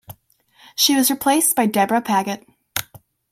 [0.75, 2.43] She was replaced by Debra Paget.